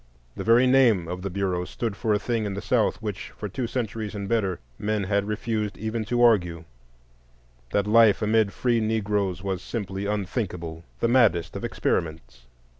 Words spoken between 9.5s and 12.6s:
simply unthinkable, the maddest of experiments.